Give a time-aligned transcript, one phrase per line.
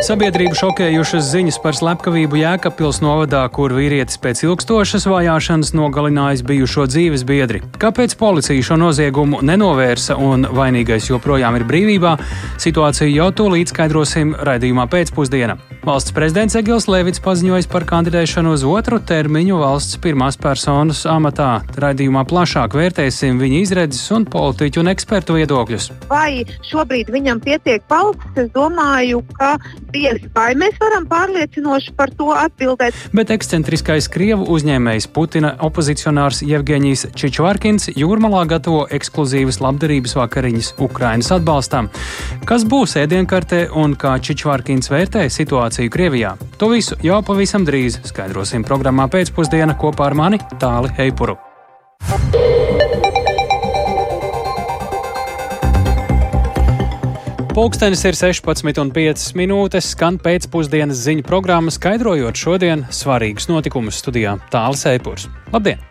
[0.00, 7.26] Sabiedrību šokējušas ziņas par slepkavību Jēkabpils novadā, kur vīrietis pēc ilgstošas vajāšanas nogalinājis bijušo dzīves
[7.28, 7.60] biedri.
[7.82, 12.14] Kāpēc policija šo noziegumu nenovērsa un vainīgais joprojām ir brīvībā,
[12.64, 15.58] situāciju jau tūlīt skaidrosim raidījumā pēcpusdienā.
[15.84, 21.50] Valsts prezidents Egils Levits paziņojis par kandidēšanu uz otru termiņu valsts pirmās personas amatā.
[21.80, 25.92] Raidījumā plašāk vērtēsim viņa izredzes un politiķu un ekspertu viedokļus.
[26.08, 28.28] Vai šobrīd viņam pietiek palks?
[28.40, 29.54] Es domāju, ka
[29.94, 32.96] diez vai mēs varam pārliecinoši par to atbildēt.
[33.16, 41.90] Bet ekscentriskais Krievu uzņēmējs Putina opozicionārs Jevgeņijs Čičvārkins jūrmalā gatavo ekskluzīvas labdarības vakariņas Ukrainas atbalstam.
[42.48, 46.36] Kas būs ēdienkartē un kā Čičvārkins vērtē situāciju Krievijā?
[46.60, 51.38] To visu jau pavisam drīz skaidrosim programmā pēcpusdiena kopā ar mani Tāli Heipuru.
[57.50, 65.26] Pūkstens ir 16,5 minūtes, skan pēcpusdienas ziņu programma, skaidrojot šodien svarīgus notikumus studijā Tāls Eipurs.
[65.50, 65.82] Labdien!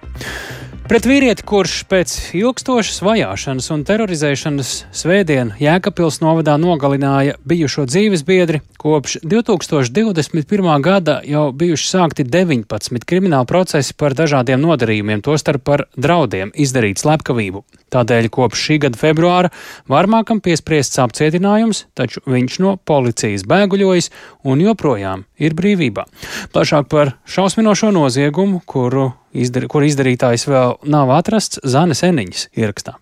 [0.88, 8.64] Pret vīrieti, kurš pēc ilgstošas vajāšanas un terorizēšanas svētdien Jēkabpils novadā nogalināja bijušo dzīves biedri,
[8.80, 10.72] kopš 2021.
[10.88, 17.68] gada jau bijuši sākti 19 krimināla procesi par dažādiem nodarījumiem, tostarp par draudiem izdarīt slepkavību.
[17.94, 19.52] Tādēļ kopš šī gada februāra
[19.90, 24.12] Varmākam piespriests apcietinājums, taču viņš no policijas bēguļojas
[24.46, 26.06] un joprojām ir brīvībā.
[26.54, 33.00] Plašāk par šausminošo noziegumu, kuru izdar, kur izdarītājs vēl nav atrasts, Zanes Eniņas ierakstā.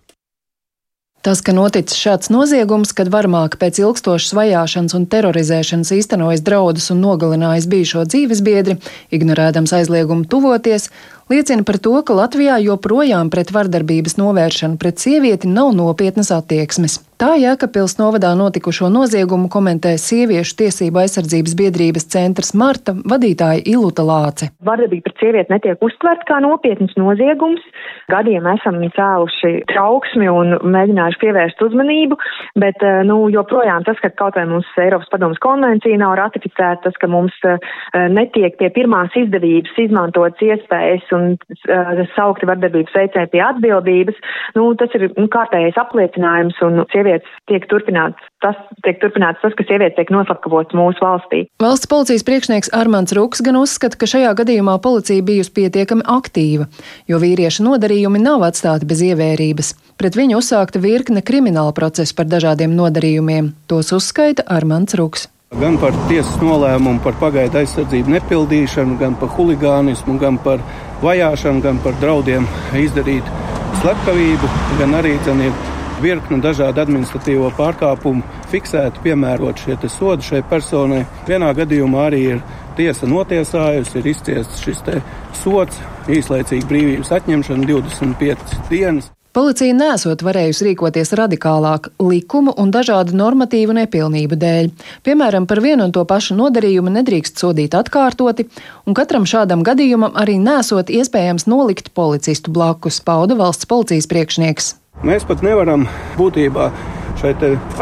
[1.18, 7.02] Tas, ka noticis šāds noziegums, kad varmāka pēc ilgstošas vajāšanas un terorizēšanas īstenojas draudus un
[7.02, 8.76] nogalinājis bijušo dzīvesbiedri,
[9.18, 10.92] ignorēdams aizliegumu tuvoties,
[11.30, 17.00] liecina par to, ka Latvijā joprojām pret vardarbības novēršanu pret sievieti nav nopietnas attieksmes.
[17.18, 24.52] Tā Jēkabpils novadā notikušo noziegumu komentē sieviešu tiesību aizsardzības biedrības centrs Marta vadītāja Iluta Lāce.
[24.62, 27.64] Vardarbība pret sievieti netiek uztverta kā nopietns noziegums.
[28.12, 32.20] Gadiem esam cēluši trauksmi un mēģinājuši pievērst uzmanību,
[32.62, 37.02] bet eh, nu, joprojām tas, ka kaut vai mums Eiropas padomas konvencija nav ratificēta, tas,
[37.02, 37.58] ka mums eh,
[38.14, 44.18] netiek pie pirmās izdevības izmantotas iespējas un uh, saukti vardarbības veicēji pie atbildības,
[44.56, 49.66] nu, tas ir nu, kārtējais apliecinājums un sievietes tiek turpināts tas, tiek turpināts tas, ka
[49.66, 51.44] sievietes tiek noslapkavotas mūsu valstī.
[51.62, 56.68] Valsts policijas priekšnieks Armāns Rūks gan uzskata, ka šajā gadījumā policija bijusi pietiekami aktīva,
[57.10, 59.74] jo vīrieša nodarījumi nav atstāti bez ievērības.
[59.98, 63.52] Pret viņu uzsākta virkne krimināla procesa par dažādiem nodarījumiem.
[63.70, 65.26] Tos uzskaita Armāns Rūks.
[65.56, 70.60] Gan par tiesas nolēmumu par pagaidu aizsardzību nepildīšanu, gan par huligānismu, gan par
[71.02, 72.46] vajāšanu, gan par draudiem
[72.78, 73.26] izdarīt
[73.80, 75.52] slepkavību, gan arī ir
[76.02, 78.22] virkni dažādu administratīvo pārkāpumu
[78.52, 81.04] fiksēti, piemērot šie sodi šai personai.
[81.28, 82.42] Vienā gadījumā arī ir
[82.78, 84.82] tiesa notiesājusi, ir izciests šis
[85.42, 89.12] sots, īslaicīga brīvības atņemšana 25 dienas.
[89.38, 94.70] Policija nesot varējusi rīkoties radikālāk likumu un dažādu normatīvu nepilnību dēļ.
[95.06, 98.48] Piemēram, par vienu un to pašu nodarījumu nedrīkst sodīt atkārtoti,
[98.82, 104.74] un katram šādam gadījumam arī nesot iespējams nolikt policistu blakus, pauda valsts policijas priekšnieks.
[105.06, 105.84] Mēs pat nevaram
[106.18, 106.72] būtībā
[107.18, 107.30] šai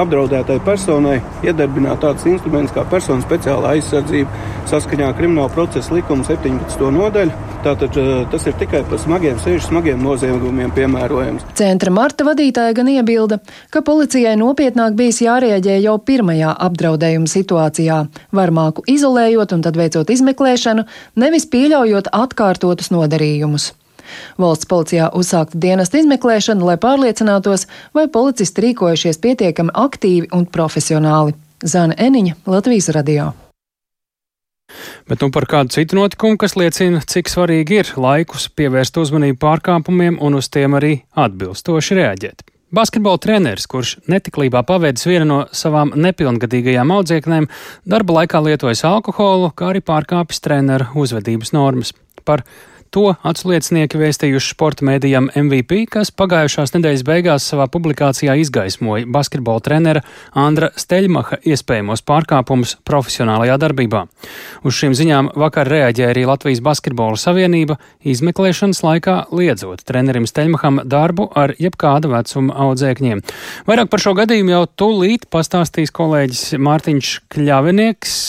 [0.00, 6.90] apdraudētai personai iedarbināt tādus instrumentus kā personas speciāla aizsardzība saskaņā ar krimināla procesa likuma 17.
[6.92, 7.32] nodaļu.
[7.64, 11.48] Tātad eh, tas ir tikai par smagiem, sevišķi smagiem noziegumiem piemērojams.
[11.58, 13.40] Centra Marta vadītāja gan iebilda,
[13.72, 18.02] ka policijai nopietnāk bijis jārēģē jau pirmajā apdraudējuma situācijā,
[18.36, 20.86] varmāku izolējot un tad veicot izmeklēšanu,
[21.24, 23.72] nevis pieļaujot atkārtotus nodarījumus.
[24.40, 31.36] Valsts policijā uzsākta dienesta izmeklēšana, lai pārliecinātos, vai policisti rīkojušies pietiekami aktīvi un profesionāli.
[31.64, 33.32] Zana Eniņa, Latvijas radio.
[35.08, 40.18] Bet nu par kādu citu notikumu, kas liecina, cik svarīgi ir laikus pievērst uzmanību pārkāpumiem
[40.20, 42.46] un uz tiem arī atbilstoši reaģēt.
[42.74, 47.46] Basketbola treneris, kurš netiklībā pavēdis vienu no savām nepilngadīgajām audzēknēm,
[47.86, 51.94] darba laikā lietojis alkoholu, kā arī pārkāpis treneru uzvedības normas.
[52.26, 52.42] Par
[52.94, 60.02] To atsliecinieki vēstījuši sporta mēdījam MVP, kas pagājušās nedēļas beigās savā publikācijā izgaismoja basketbola trenera
[60.36, 64.04] Andra Steļmaha iespējamos pārkāpumus profesionālajā darbībā.
[64.66, 71.30] Uz šīm ziņām vakar reaģēja arī Latvijas Basketbola Savienība, izmeklēšanas laikā liedzot trenerim Steļmaham darbu
[71.36, 73.24] ar jebkāda vecuma audzēkņiem.
[73.68, 78.20] Vairāk par šo gadījumu jau tūlīt pastāstīs kolēģis Mārtiņš Kļavinieks.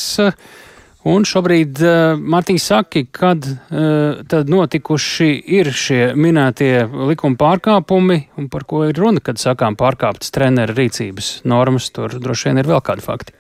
[1.08, 8.50] Un šobrīd, uh, Mārtiņš, saki, kad uh, tad notikuši ir šie minētie likuma pārkāpumi un
[8.52, 12.84] par ko ir runa, kad sakām pārkāptas treneru rīcības normas, tur droši vien ir vēl
[12.84, 13.38] kādi fakti.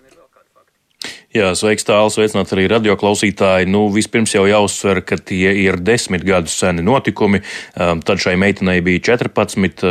[1.35, 3.67] Jā, sveiks, tāls, sveicināts arī radioklausītāji.
[3.69, 7.43] Nu, vispirms jau jāuzsver, ka tie ir desmit gadus seni notikumi.
[7.75, 9.83] Um, tad šai meitenei bija 14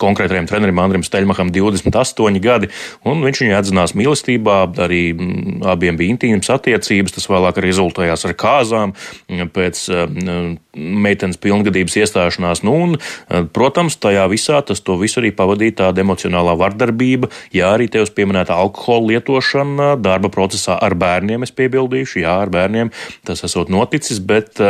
[0.00, 2.70] konkrētajam trenerim Andrim Steļmakam 28 gadi,
[3.08, 8.26] un viņš viņu atzinās mīlestībā, arī mm, abiem bija intīmas attiecības, tas vēlāk arī rezultējās
[8.28, 8.94] ar kāzām
[9.54, 10.54] pēc mm,
[11.04, 12.64] meitenes pilngadības iestāšanās.
[12.66, 12.96] Nu, un,
[13.54, 18.56] protams, tajā visā tas to visu arī pavadīja tāda emocionālā vardarbība, jā, arī tevis pieminēta
[18.58, 22.92] alkohola lietošana darba procesā ar bērniem, es piebildīšu, jā, ar bērniem
[23.26, 24.60] tas esot noticis, bet,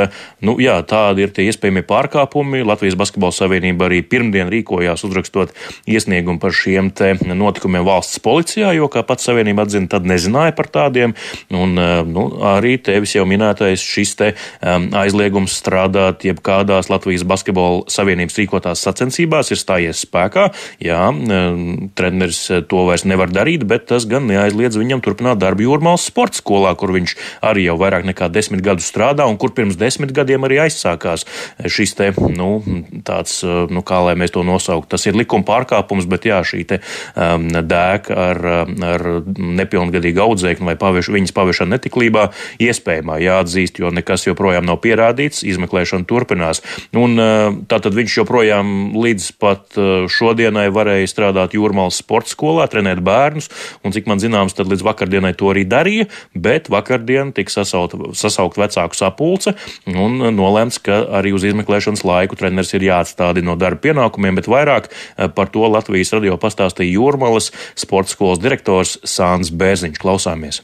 [0.44, 2.64] nu, jā, tādi ir tie iespējamie pārkāpumi.
[2.66, 5.52] Latvijas Basketbola Savienība arī pirmdien rīkojās beigās uzrakstot
[5.86, 6.92] iesniegumu par šiem
[7.34, 11.14] notikumiem valsts policijā, jo, kā pats Savienība atzina, tad nezināja par tādiem.
[11.50, 17.84] Un, eh, nu, arī tevis jau minētais šis te um, aizliegums strādāt jebkādās Latvijas Basketbola
[17.88, 20.52] Savienības rīkotās sacensībās ir stājies spēkā.
[20.80, 26.06] Jā, um, treneris to vairs nevar darīt, bet tas gan neaizliedz viņam turpināt darbu Jūrmālas
[26.10, 30.12] sporta skolā, kur viņš arī jau vairāk nekā desmit gadus strādā un kur pirms desmit
[30.14, 31.24] gadiem arī aizsākās
[31.64, 32.60] šis te, nu,
[33.06, 34.90] tāds, nu, kā lai mēs to nosauktu, nosaukt.
[34.90, 36.80] Tas ir likuma pārkāpums, bet jā, šī te,
[37.16, 43.90] um, dēka ar, um, ar nepilngadīgu audzēkni vai paveš, viņas paviešana netiklībā iespējamā jāatzīst, jo
[43.90, 46.62] nekas joprojām nav pierādīts, izmeklēšana turpinās.
[46.94, 53.02] Un, uh, tātad viņš joprojām līdz pat uh, šodienai varēja strādāt Jūrmālas sporta skolā, trenēt
[53.04, 53.50] bērnus,
[53.84, 58.58] un cik man zināms, tad līdz vakardienai to arī darīja, bet vakardien tika sasaukt, sasaukt
[58.58, 59.54] vecāku sapulce
[59.86, 64.73] un nolēmts, ka arī uz izmeklēšanas laiku treneris ir jāatstādi no darba pienākumiem, bet vairāk
[64.74, 70.00] Vairāk eh, par to Latvijas radio pastāstīja Jūrmalas sporta skolas direktors Sāns Bērziņš.
[70.02, 70.62] Klausāmies!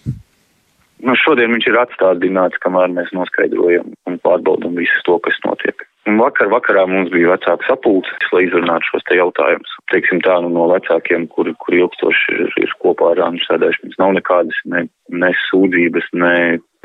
[1.01, 5.87] Nu, šodien viņš ir atstādināts, kamēr mēs noskaidrojam un pārbaudam visu to, kas notiek.
[6.09, 9.73] Un vakar vakarā mums bija vecāka sapulces, lai izrunātu šos te jautājumus.
[9.93, 14.13] Teiksim tā, nu, no vecākiem, kuri, kuri ilgstoši ir, ir kopā ar Ānu sēdēšanas, nav
[14.19, 14.85] nekādas ne,
[15.23, 16.35] ne sūdzības, ne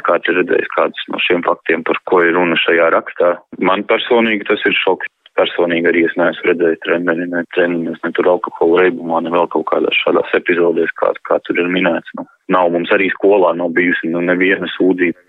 [0.07, 3.33] kāds ir redzējis kādus no šiem faktiem, par ko ir runa šajā rakstā.
[3.60, 8.31] Man personīgi tas ir šoks personīgi arī es neesmu redzējis treneri, ne treniņos, ne tur
[8.35, 12.13] alkohola reibumā, ne vēl kaut kādās šādās epizodēs, kā, kā tur ir minēts.
[12.19, 15.25] Nu, nav mums arī skolā nav bijusi nu, neviena sūdzība.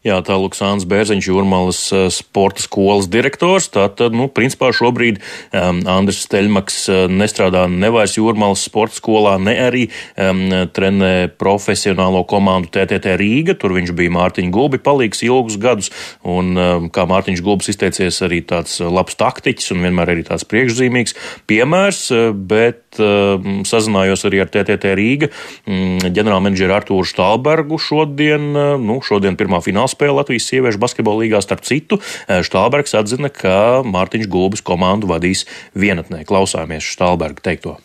[0.00, 3.66] Jā, tā Luksāns Bērziņš, Jūrmalas eh, sporta skolas direktors.
[3.68, 5.18] Tātad, nu, principā šobrīd
[5.52, 9.82] um, Andris Steļmaks uh, nestrādā ne vairs Jūrmalas sporta skolā, ne arī
[10.16, 10.40] um,
[10.72, 13.58] trenē profesionālo komandu TTT Rīga.
[13.60, 15.92] Tur viņš bija Mārtiņa Gulbi palīgs ilgus gadus,
[16.24, 21.16] un um, kā Mārtiņš Gulbis izteicies, arī tāds labs taktiķis un vienmēr arī tāds priekšzīmīgs
[21.52, 22.06] piemērs,
[22.48, 29.36] bet um, sazinājos arī ar TTT Rīga um, ģenerālmenedžeru Artūru Štālbergu šodien, uh, nu, šodien
[29.36, 31.42] pirmā fināla finālspēle Latvijas sieviešu basketbola līgā.
[31.42, 36.24] Starp citu, eh, Štālbergs atzina, ka Mārtiņš Gulbis komandu vadīs vienatnē.
[36.24, 37.78] Klausāmies Štālberga teikto.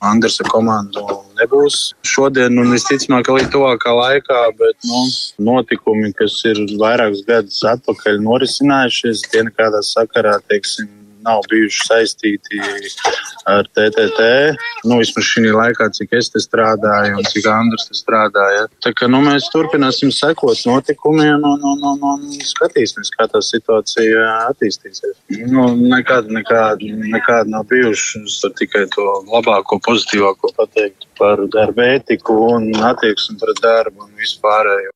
[0.00, 1.00] Andersa komandu
[1.40, 5.06] nebūs šodien, un visticamāk, arī tuvākā laikā, bet nu,
[5.40, 10.90] notikumi, kas ir vairākus gadus atpakaļ norisinājušies, tie nekādā sakarā, teiksim,
[11.24, 12.60] nav bijuši saistīti
[13.50, 14.28] ar TTT.
[14.88, 18.66] Nu, vismaz šī laikā, cik es te strādāju un cik Andris te strādāja.
[18.84, 24.24] Tā kā nu, mēs turpināsim sekot notikumiem un, un, un, un skatīsimies, kā tā situācija
[24.50, 25.16] attīstīsies.
[25.52, 26.84] Nu, nekad, nekad,
[27.14, 28.24] nekad nav bijuši.
[28.54, 34.93] Tikai to labāko, pozitīvāko pateikt par darba ētiku un attieksmi pret darbu un vispārējo.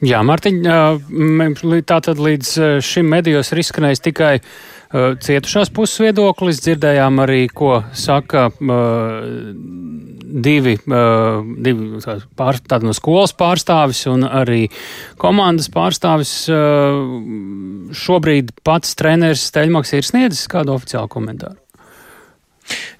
[0.00, 0.62] Jā, Mārtiņ,
[1.84, 4.38] tātad līdz šim medijos ir izskanējis tikai
[4.90, 6.62] cietušās puses viedoklis.
[6.64, 8.46] Dzirdējām arī, ko saka
[10.46, 10.76] divi,
[11.66, 12.00] divi
[12.40, 14.62] pār, no skolas pārstāvis un arī
[15.20, 16.34] komandas pārstāvis.
[18.00, 21.60] Šobrīd pats treneris Steļmaks ir sniedzis kādu oficiālu komentāru.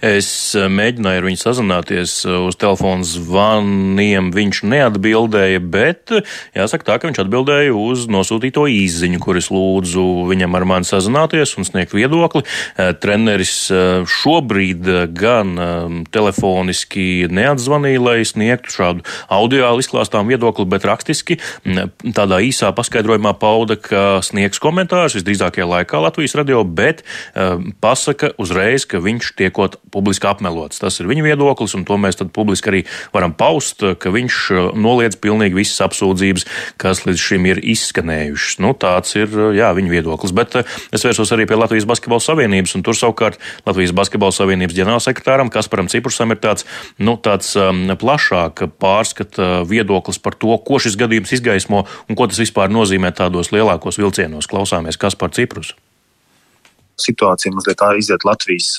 [0.00, 4.30] Es eh, mēģināju ar viņu sazināties eh, uz telefona zvaniem.
[4.32, 6.24] Viņš neatbildēja, bet eh,
[6.56, 11.52] jāsaka tā, ka viņš atbildēja uz nosūtīto īziņu, kur es lūdzu viņam ar mani sazināties
[11.60, 12.42] un sniegt viedokli.
[13.00, 13.52] Treneris
[14.08, 15.52] šobrīd gan
[16.12, 21.36] telefoniski neatzvanīja, lai sniegtu šādu audio izklāstām viedokli, bet rakstiski
[22.16, 27.04] tādā īsā paskaidrojumā pauda, ka sniegs komentārus visdrīzākajā laikā Latvijas radio, bet
[27.84, 30.81] pasaka uzreiz, ka viņš tiek sakot, publiski apmelots.
[30.81, 32.81] Tas ir viņa viedoklis, un to mēs publiski arī
[33.12, 36.47] varam paust, ka viņš uh, noliedz pilnīgi visas apsūdzības,
[36.81, 38.61] kas līdz šim ir izskanējušas.
[38.61, 40.33] Nu, tāds ir uh, jā, viņa viedoklis.
[40.37, 44.79] Bet uh, es vērsos arī pie Latvijas Basketbola Savienības, un tur savukārt Latvijas Basketbola Savienības
[44.79, 46.67] ģenerālsekretāram Kasparam Ciprusam ir tāds,
[46.99, 52.40] nu, tāds um, plašāk pārskata viedoklis par to, ko šis gadījums izgaismo un ko tas
[52.40, 54.50] vispār nozīmē tādos lielākos vilcienos.
[54.50, 55.75] Klausāmies Kaspar Ciprus.
[57.02, 58.76] Situācija mazliet iziet Latvijas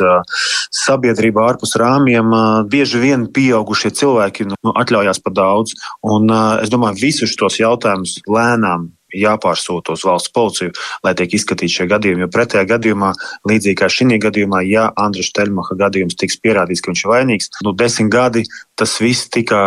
[0.83, 2.31] sabiedrībā ārpus rāmjiem.
[2.71, 5.75] Bieži vien pieaugušie cilvēki nu, atļaujās par daudz.
[6.05, 10.73] Un es domāju, visus šos jautājumus lēnām jāpārsūta uz valsts policiju,
[11.05, 12.25] lai tiek izskatīti šie gadījumi.
[12.25, 13.11] Jo pretējā gadījumā,
[13.49, 17.75] līdzīgi kā šī gadījumā, ja Andris Teļmaha gadījums tiks pierādīts, ka viņš ir vainīgs, nu
[17.77, 18.45] desmit gadi
[18.79, 19.59] tas viss tika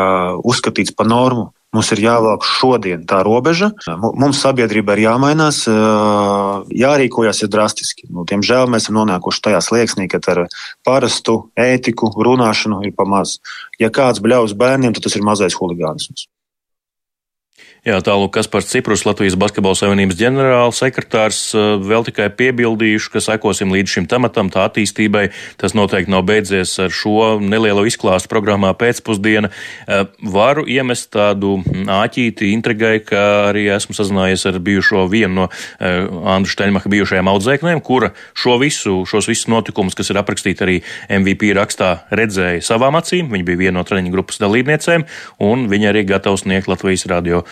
[0.43, 1.51] uzskatīts par normu.
[1.75, 3.73] Mums ir jāvelk šodien tā robeža.
[4.01, 5.65] Mums sabiedrība ir jāmainās,
[6.71, 8.07] jārīkojas ir drastiski.
[8.15, 10.45] Nu, diemžēl mēs esam nonākuši tajā slieksnī, ka ar
[10.87, 13.41] parastu ētiku runāšanu ir pamaz.
[13.83, 16.29] Ja kāds bļaus bērniem, tad tas ir mazais huligānisms.
[17.85, 23.69] Jā, tālāk Kaspars Ciprus, Latvijas Basketbola Savienības ģenerāls sekretārs, eh, vēl tikai piebildījuši, ka sekosim
[23.77, 25.27] līdz šim tematam, tā attīstībai.
[25.61, 29.51] Tas noteikti nav beidzies ar šo nelielo izklāstu programmā pēcpusdiena.
[29.87, 35.49] Eh, varu iemest tādu āķīti intrigai, ka arī esmu sazinājies ar bijušo vienu no
[35.79, 40.83] eh, Andru Šteļmacha bijušajām audzēknēm, kura šo visu, šos visus notikumus, kas ir aprakstīti arī
[41.11, 43.29] MVP rakstā, redzēja savām acīm.
[43.29, 45.05] Viņa bija viena no treniņu grupas dalībniecēm,
[45.45, 47.45] un viņa arī gatava sniegt Latvijas radio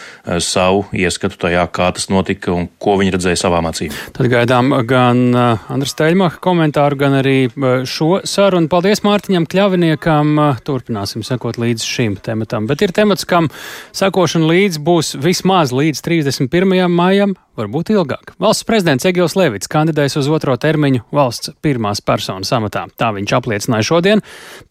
[0.43, 3.95] savu ieskatu tajā, kā tas notika un ko viņi redzēja savām acīm.
[4.15, 8.71] Tad gaidām gan eh, Andras Teļmaha komentāru, gan arī eh, šo sarunu.
[8.73, 10.35] Paldies Mārtiņam Kļaviniekam.
[10.67, 12.69] Turpināsim sekot līdz šim tematam.
[12.71, 13.51] Bet ir temats, kam
[13.97, 16.87] sekošana līdz būs vismaz līdz 31.
[16.93, 18.33] maijam varbūt ilgāk.
[18.43, 22.85] Valsts prezidents Egils Levits kandidēs uz otro termiņu valsts pirmās personas amatā.
[22.99, 24.23] Tā viņš apliecināja šodien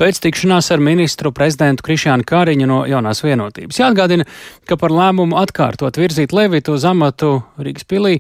[0.02, 3.82] pēc tikšanās ar ministru prezidentu Krišānu Kāriņu no jaunās vienotības.
[3.84, 4.28] Jāatgādina,
[4.70, 8.18] ka par lēmumu atkārtot virzīt Levitu uz amatu Rīgas pilī.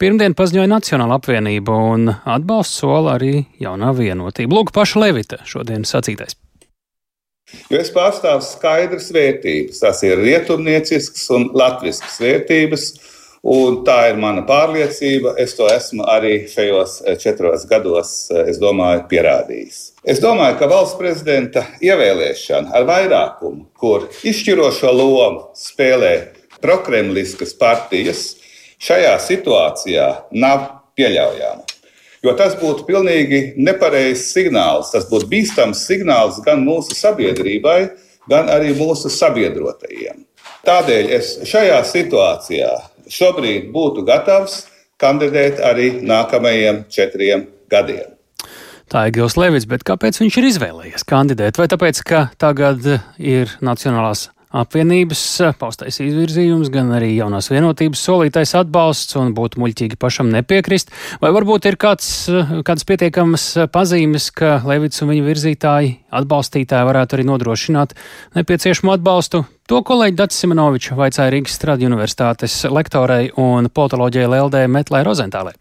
[0.00, 4.58] Pirmdien paziņoja Nacionāla apvienība un atbalsts sola arī jaunā vienotība.
[4.58, 6.34] Lūk, paša Levita šodien sacītais.
[7.70, 9.80] Jo es pārstāvu skaidras vērtības.
[9.82, 12.86] Tas ir rietumniecisks un latvisks vērtības,
[13.44, 15.34] Un tā ir mana pārliecība.
[15.40, 19.80] Es to esmu arī šajos eh, četros gados, eh, es domāju, pierādījis.
[20.00, 26.14] Es domāju, ka valsts prezidenta ievēlēšana ar vairākumu, kur izšķirošo lomu spēlē
[26.64, 28.30] prokremliskas partijas,
[28.80, 30.64] šajā situācijā nav
[30.96, 31.68] pieļaujama.
[32.24, 34.88] Jo tas būtu pilnīgi nepareizs signāls.
[34.94, 37.90] Tas būtu bīstams signāls gan mūsu sabiedrībai,
[38.32, 40.24] gan arī mūsu sabiedrotajiem.
[40.64, 42.72] Tādēļ es šajā situācijā
[43.10, 44.64] šobrīd būtu gatavs
[45.00, 48.14] kandidēt arī nākamajiem četriem gadiem.
[48.92, 51.58] Tā ir Gils Levits, bet kāpēc viņš ir izvēlējies kandidēt?
[51.58, 52.84] Vai tāpēc, ka tagad
[53.18, 55.22] ir Nacionālās apvienības
[55.58, 60.92] paustais izvirzījums, gan arī jaunās vienotības solītais atbalsts, un būtu muļķīgi pašam nepiekrist.
[61.22, 62.12] Vai varbūt ir kāds,
[62.66, 67.98] kāds pietiekams pazīmes, ka Levits un viņa virzītāji, atbalstītāji varētu arī nodrošināt
[68.38, 75.00] nepieciešamo atbalstu To kolēģi Dats Simonovičs vaicāja Rīgas Stradiņu universitātes lektorei un politoloģijai LD Metlai
[75.06, 75.56] Rozentālei.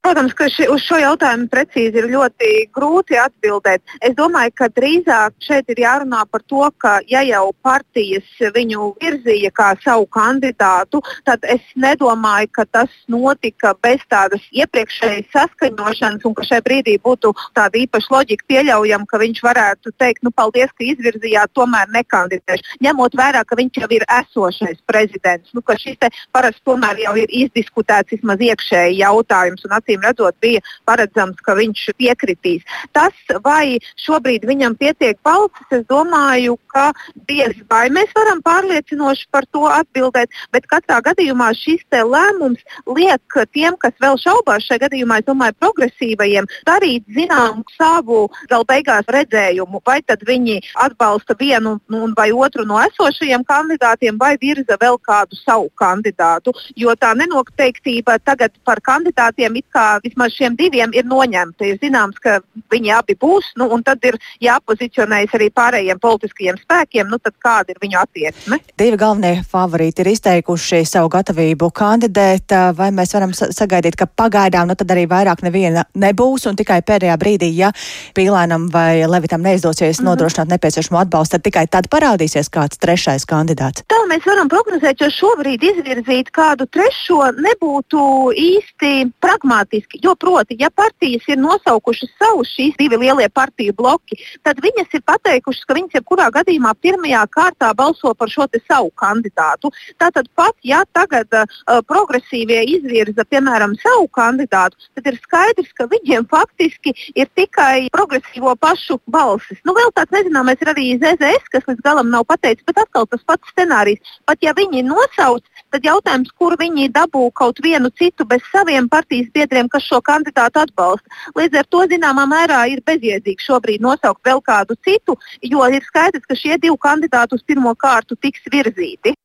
[0.00, 3.82] Protams, ka ši, uz šo jautājumu precīzi ir ļoti grūti atbildēt.
[4.00, 9.50] Es domāju, ka drīzāk šeit ir jārunā par to, ka ja jau partijas viņu virzīja
[9.52, 16.48] kā savu kandidātu, tad es nedomāju, ka tas notika bez tādas iepriekšējas saskaņošanas un ka
[16.48, 21.52] šai brīdī būtu tāda īpaša loģika pieļaujama, ka viņš varētu teikt, nu, paldies, ka izvirzījāt,
[21.52, 22.80] tomēr nekandidēšu.
[22.88, 26.00] Ņemot vērā, ka viņš jau ir esošais prezidents, nu, ka šis
[26.32, 32.62] parasti tomēr jau ir izdiskutēts vismaz iekšēji jautājums acīm redzot, bija paredzams, ka viņš piekritīs.
[32.92, 33.12] Tas,
[33.44, 36.92] vai šobrīd viņam pietiek balsis, es domāju, ka
[37.28, 43.20] diez vai mēs varam pārliecinoši par to atbildēt, bet katrā gadījumā šis lēmums liek
[43.52, 49.82] tiem, kas vēl šaubās šajā gadījumā, es domāju, progresīvajiem, darīt zinām savu gal beigās redzējumu,
[49.86, 51.78] vai tad viņi atbalsta vienu
[52.16, 56.52] vai otru no esošajiem kandidātiem, vai virza vēl kādu savu kandidātu.
[56.76, 61.66] Jo tā nenoteiktība tagad par kandidātiem it kā kā vismaz šiem diviem ir noņemta.
[61.66, 62.40] Ir zināms, ka
[62.72, 67.80] viņi abi būs, nu, un tad ir jāpozicionējas arī pārējiem politiskajiem spēkiem, nu, kāda ir
[67.82, 68.60] viņu attieksme.
[68.80, 74.76] Divi galvenie favorīti ir izteikuši savu gatavību kandidēt, vai mēs varam sagaidīt, ka pagaidām nu,
[74.90, 77.70] arī vairāk neviena nebūs, un tikai pēdējā brīdī, ja
[78.16, 80.08] Pīlēnam vai Levitam neizdosies mm -hmm.
[80.10, 83.84] nodrošināt nepieciešamo atbalstu, tad tikai tad parādīsies kāds trešais kandidāts.
[83.88, 88.00] Tā mēs varam prognozēt, jo šobrīd izvirzīt kādu trešo nebūtu
[88.34, 90.00] īsti pragmātiski problemātiski.
[90.02, 95.02] Jo, proti, ja partijas ir nosaukušas savus šīs divi lielie partiju bloki, tad viņas ir
[95.04, 99.70] pateikušas, ka viņas jebkurā gadījumā pirmajā kārtā balso par šo savu kandidātu.
[99.98, 101.46] Tātad pat, ja tagad uh,
[101.86, 108.98] progresīvie izvirza, piemēram, savu kandidātu, tad ir skaidrs, ka viņiem faktiski ir tikai progresīvo pašu
[109.06, 109.58] balsis.
[109.64, 113.22] Nu, vēl tāds nezināmais ir arī ZZS, kas līdz galam nav pateicis, bet atkal tas
[113.26, 114.00] pats scenārijs.
[114.26, 119.30] Pat ja viņi nosauc tad jautājums, kur viņi dabū kaut vienu citu bez saviem partijas
[119.34, 121.20] biedriem, kas šo kandidātu atbalsta.
[121.38, 126.26] Līdz ar to zināmā mērā ir bezjēdzīgi šobrīd nosaukt vēl kādu citu, jo ir skaidrs,
[126.26, 129.16] ka šie divi kandidāti uz pirmo kārtu tiks virzīti.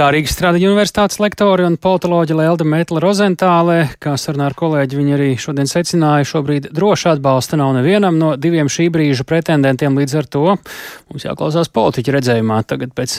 [0.00, 5.12] Tā Rīgas Stradiņa universitātes lektore un politoloģa Lelda Mētla Rozentālē, kā sarunā ar kolēģi, viņa
[5.16, 10.30] arī šodien secināja, šobrīd droši atbalsta nav nevienam no diviem šī brīža pretendentiem, līdz ar
[10.30, 13.18] to mums jāklausās politiķa redzējumā tagad pēc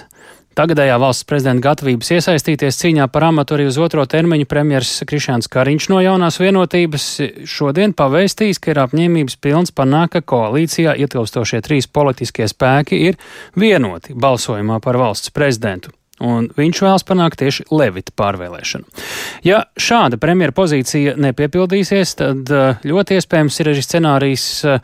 [0.57, 5.89] tagadējā valsts prezidenta gatavības iesaistīties cīņā par amatu arī uz otro termiņu premjers Krišāns Kariņš
[5.93, 7.07] no jaunās vienotības
[7.47, 13.19] šodien pavēstījis, ka ir apņēmības pilns panākt, ka koalīcijā ietilstošie trīs politiskie spēki ir
[13.55, 19.03] vienoti balsojumā par valsts prezidentu un viņš vēlas panākt tieši Levita pārvēlēšanu.
[19.47, 24.81] Ja šāda premjera pozīcija nepiepildīsies, tad eh, ļoti iespējams ir arī scenārijs, eh,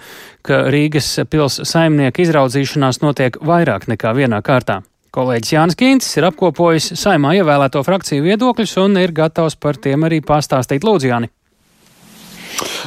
[0.48, 4.82] ka Rīgas pils saimnieka izraudzīšanās notiek vairāk nekā vienā kārtā.
[5.16, 10.20] Kolēģis Jānis Kīncis ir apkopojis saimā ievēlēto frakciju viedokļus un ir gatavs par tiem arī
[10.26, 11.32] pastāstīt Lūdzu, Jāni.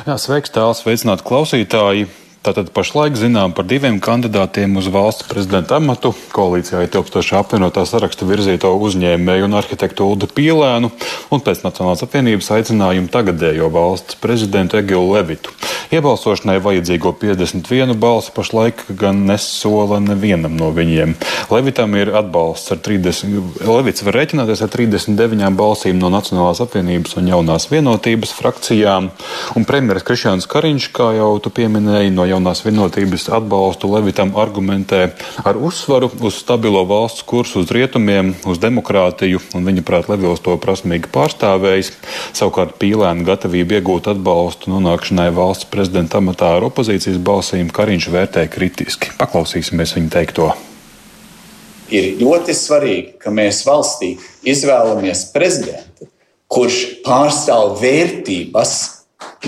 [0.06, 2.08] Jā, sveiks, tāls, sveicināt klausītāji!
[2.40, 6.14] Tātad pašlaik zinām par diviem kandidātiem uz valsts prezidenta amatu.
[6.32, 13.12] Koalīcijā ietilpstoši apvienotā saraksta virzīto uzņēmēju un arhitektu Uldu Pīlēnu un pēc Nacionālās apvienības aicinājumu
[13.12, 15.52] tagadējo valsts prezidentu Egilu Levitu.
[15.90, 21.16] Iebalsošanai vajadzīgo 51 balsi pašlaik gan nesola nevienam no viņiem.
[21.50, 27.32] Levitam ir atbalsts ar 30, Levits var rēķināties ar 39 balsīm no Nacionālās apvienības un
[27.32, 29.10] jaunās vienotības frakcijām,
[29.58, 35.02] un premjeras Krišāns Kariņš, kā jau tu pieminēji, no jaunās vienotības atbalstu Levitam argumentē
[35.44, 40.56] ar uzsvaru uz stabilo valsts kursu uz rietumiem, uz demokrātiju, un viņa prāt Levils to
[40.62, 41.92] prasmīgi pārstāvējis.
[42.38, 49.14] Savukārt pīlēna gatavība iegūt atbalstu nonākšanai valsts prezidenta amatā ar opozīcijas balsīm Kariņš vērtē kritiski.
[49.20, 50.50] Paklausīsimies viņa teikto.
[51.90, 54.12] Ir ļoti svarīgi, ka mēs valstī
[54.46, 56.06] izvēlamies prezidentu,
[56.50, 58.74] kurš pārstāv vērtības,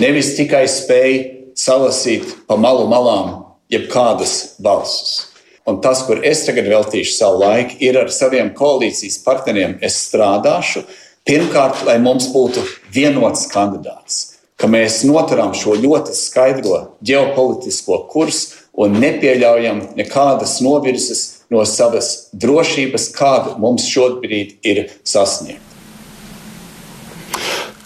[0.02, 1.14] nevis tikai spēj
[1.58, 3.36] salasīt pa malu malām
[3.72, 5.28] jebkādas balsis.
[5.66, 9.76] Un tas, kur es tagad veltīšu savu laiku, ir ar saviem koalīcijas partneriem.
[9.84, 10.82] Es strādāšu
[11.28, 18.98] pirmkārt, lai mums būtu vienots kandidāts, ka mēs noturam šo ļoti skaidro ģeopolitisko kursu un
[18.98, 25.71] nepieļaujam nekādas novirzes no savas drošības, kāda mums šobrīd ir sasniegta.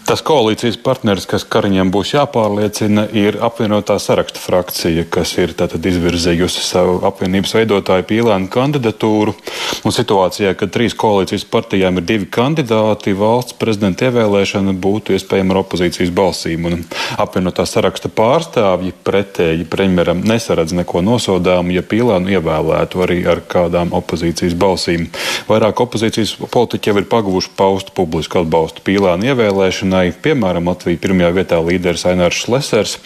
[0.07, 7.01] Tas koalīcijas partneris, kas Kariņam būs jāpārliecina, ir apvienotā saraksta frakcija, kas ir izvirzījusi savu
[7.09, 9.35] apvienības veidotāju pīlēnu kandidatūru.
[9.83, 15.61] Un situācijā, kad trīs koalīcijas partijām ir divi kandidāti, valsts prezidenta ievēlēšana būtu iespējama ar
[15.65, 16.71] opozīcijas balsīm.
[16.71, 16.87] Un
[17.19, 24.55] apvienotā saraksta pārstāvji pretēji premjeram nesaredz neko nosodāmu, ja pīlēnu ievēlētu arī ar kādām opozīcijas
[24.55, 25.11] balsīm.
[25.51, 30.13] Vairāk opozīcijas politiķi jau ir paguvuši paust publisku atbalstu pīlēnu ievēlēšanai Ukrainai.
[30.23, 32.99] Piemēram, Latvija pirmajā vietā līderis Ainārs Šlesers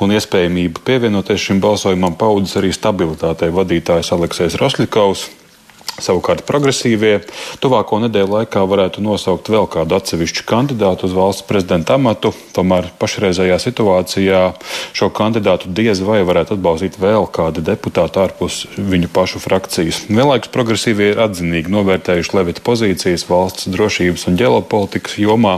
[0.00, 5.28] un iespējamību pievienoties šim balsojumam paudzes arī stabilitātei vadītājs Aleksējs Rosļikovs.
[5.98, 7.24] Savukārt progresīvie
[7.58, 12.30] tuvāko nedēļu laikā varētu nosaukt vēl kādu atsevišķu kandidātu uz valsts prezidenta amatu.
[12.54, 14.42] Tomēr pašreizējā situācijā
[14.94, 20.04] šo kandidātu diez vai varētu atbalstīt vēl kādi deputāti ārpus viņu pašu frakcijas.
[20.06, 25.56] Vienlaikus progresīvie ir atzinīgi novērtējuši Levita pozīcijas valsts drošības un ģeopolitikas jomā.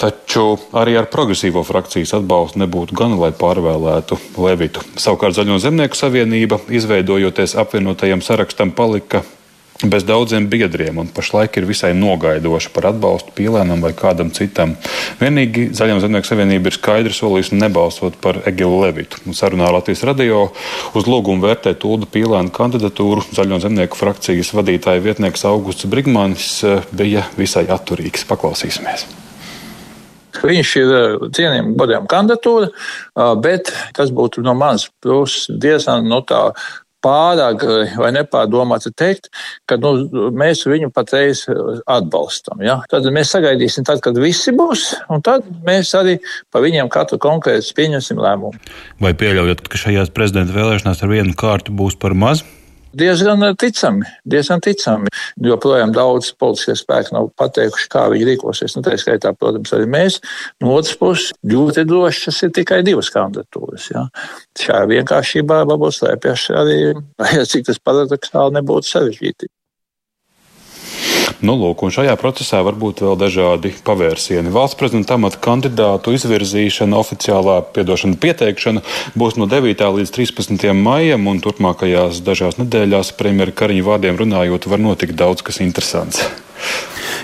[0.00, 4.82] Taču arī ar progresīvo frakcijas atbalstu nebūtu gana, lai pārvēlētu Levitu.
[4.98, 9.22] Savukārt Zaļo zemnieku savienība, izveidojoties apvienotajam sarakstam, palika
[9.82, 14.74] bez daudziem biedriem un pašlaik ir visai nogaidoša par atbalstu pīlēnam vai kādam citam.
[15.20, 19.20] Vienīgi Zaļo zemnieku savienība ir skaidri solījusi nebalsot par Egilu Levitu.
[19.36, 20.46] Sarunā Latvijas radio
[20.94, 27.28] uz lūgumu vērtēt Ulda pīlēna kandidatūru Zaļo zemnieku frakcijas vadītāja vietnieks Augusts Brigmanis eh, bija
[27.38, 28.26] visai atturīgs.
[28.30, 29.23] Paklausīsimies!
[30.42, 36.22] Viņš ir eh, cienījama godējuma kandidatūra, eh, bet tas būtu no manas puses diezgan nu,
[36.26, 36.48] tā
[37.04, 39.30] pārāk eh, vai nepārdomāti teikt,
[39.68, 39.94] ka nu,
[40.34, 41.44] mēs viņu patreiz
[41.90, 42.64] atbalstam.
[42.64, 42.80] Ja?
[42.90, 46.18] Tad mēs sagaidīsim, tad, kad visi būs, un tad mēs arī
[46.54, 48.58] par viņiem katru konkrēti pieņemsim lēmumu.
[49.04, 52.48] Vai pieļaujat, ka šajās prezidenta vēlēšanās ar vienu kārtu būs par mazu?
[52.94, 55.10] Diezgan ticami, diezgan ticami.
[55.42, 58.76] Joprojām daudz politiskie spēki nav pateikuši, kā viņi rīkosies.
[58.76, 60.20] Nu, tā skaitā, protams, arī mēs.
[60.62, 63.90] No otras puses, ļoti droši tas ir tikai divas kandidatūras.
[63.94, 64.06] Ja.
[64.60, 66.78] Šajā vienkāršībā varbūt slēpjas arī,
[67.50, 69.50] cik tas paradoxāli nebūtu sarežģīti.
[71.44, 74.52] Nu, lūk, un šajā procesā var būt vēl dažādi pavērsieni.
[74.54, 78.84] Valsts prezidenta amata kandidātu izvirzīšana, oficiālā piedošana pieteikšana
[79.18, 79.84] būs no 9.
[79.98, 80.70] līdz 13.
[80.78, 86.24] maijam, un turpmākajās dažās nedēļās premjera Kariņa vārdiem runājot, var notikt daudz kas interesants.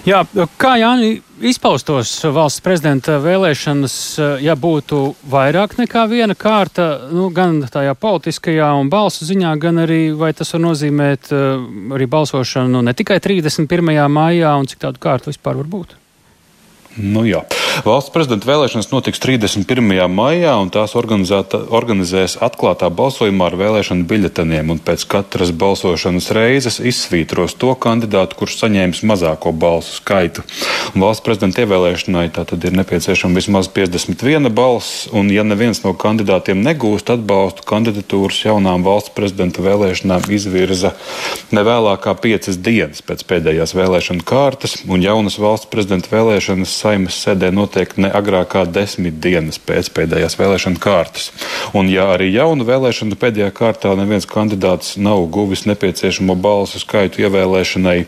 [0.09, 0.23] Jā,
[0.57, 3.95] kā Jāni izpaustos valsts prezidenta vēlēšanas,
[4.45, 5.01] ja būtu
[5.33, 10.53] vairāk nekā viena kārta, nu, gan tajā politiskajā un balsu ziņā, gan arī vai tas
[10.57, 13.93] var nozīmēt arī balsošanu ne tikai 31.
[14.09, 15.97] maijā un cik tādu kārtu vispār var būt?
[16.97, 17.45] Nu, jā.
[17.85, 20.09] Valsts prezidenta vēlēšanas notiks 31.
[20.11, 24.73] maijā, un tās organizēs atklātā balsojumā ar vēlēšanu biļeteniem.
[24.85, 30.45] Pēc katras balsošanas reizes izsvītros to kandidātu, kurš saņēmis mazāko balsu skaitu.
[30.95, 36.63] Un valsts prezidenta ievēlēšanai tātad ir nepieciešama vismaz 51 balss, un ja neviens no kandidātiem
[36.65, 40.95] negūst atbalstu, kandidatūras jaunām valsts prezidenta vēlēšanām izvirza
[41.55, 47.93] nevēlākā piecas dienas pēc pēdējās vēlēšana kārtas, un jaunas valsts prezidenta vēlēšanas saimas sēdē notiek
[48.01, 51.31] ne agrāk kā desmit dienas pēc pēdējās vēlēšana kārtas.
[51.77, 57.99] Un, ja arī jaunu vēlēšanu pēdējā kārtā neviens kandidāts nav guvis nepieciešamo balsu skaitu ievēlēšanai,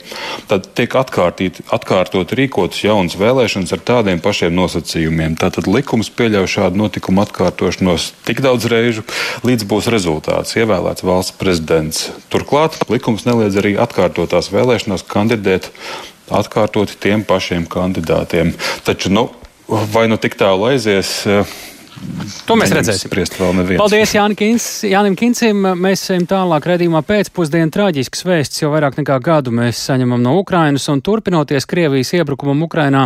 [0.51, 5.37] tad tiek atkārtot rīkotas jaunas vēlēšanas ar tādiem pašiem nosacījumiem.
[5.41, 9.05] Tātad likums pieļauj šādu notikumu atkārtošanos tik daudz reižu,
[9.47, 12.09] līdz būs rezultāts ievēlēts valsts prezidents.
[12.33, 15.71] Turklāt likums neliedz arī atkārtotās vēlēšanās kandidēt
[16.33, 18.55] atkārtoti tiem pašiem kandidātiem.
[18.87, 19.29] Taču, nu,
[19.93, 21.23] vai nu tik tālu aizies?
[22.49, 23.13] To mēs redzēsim.
[23.79, 25.63] Paldies Jānis Kins, Jānim Kincim.
[25.79, 28.63] Mēs ejam tālāk redzījumā pēcpusdienu traģisks vēsts.
[28.63, 33.05] Jau vairāk nekā gadu mēs saņemam no Ukrainas un turpinoties Krievijas iebrukumam Ukrainā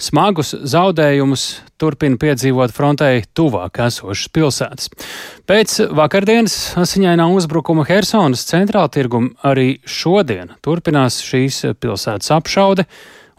[0.00, 1.44] smagus zaudējumus
[1.78, 4.88] turpina piedzīvot frontei tuvāk esošas pilsētas.
[5.48, 12.88] Pēc vakardienas asiņainā uzbrukuma Helsonas centrāla tirgum arī šodien turpinās šīs pilsētas apšaude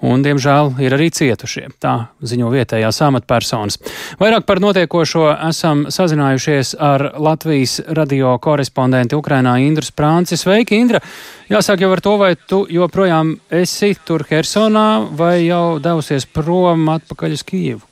[0.05, 1.65] un, diemžēl, ir arī cietušie.
[1.81, 3.79] Tā ziņo vietējās amatpersonas.
[4.21, 10.39] Vairāk par notiekošo esam sazinājušies ar Latvijas radio korespondentu Ukrainā Indru Sprānci.
[10.39, 11.03] Sveiki, Indra!
[11.49, 17.39] Jāsāk jau ar to, vai tu joprojām esi tur Hersonā vai jau devusies prom atpakaļ
[17.39, 17.88] uz Kijivu?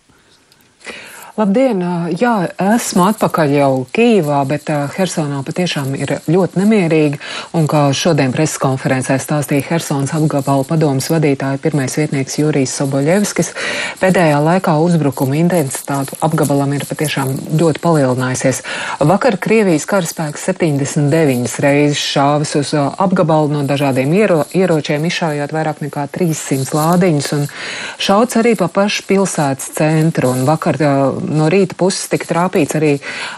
[1.37, 1.83] Labdien!
[2.17, 7.19] Jā, esmu atpakaļ jau Kīvā, bet Hersonā patiešām ir ļoti nemierīgi.
[7.53, 13.51] Un kā šodien preses konferencē stāstīja Hersons apgabala padomas vadītāja pirmais vietnieks Jurijs Soboļevskis,
[14.01, 18.63] pēdējā laikā uzbrukuma intensitāte apgabalam ir patiešām ļoti palielinājusies.
[19.05, 26.09] Vakar Krievijas karaspēks 79 reizes šāvis uz apgabalu no dažādiem iero, ieročiem, izšaujot vairāk nekā
[26.17, 27.47] 300 lādiņus un
[28.09, 30.33] šauts arī pa pašu pilsētas centru.
[30.33, 30.81] Un vakar
[31.27, 32.93] no rīta puses tika trāpīts arī